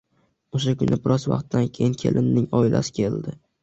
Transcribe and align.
O`sha 0.59 0.73
kuni 0.79 0.97
biroz 1.03 1.27
vaqtdan 1.33 1.71
keyin 1.79 1.97
kelinning 2.05 2.53
oilasi 2.65 3.01
keldi 3.01 3.41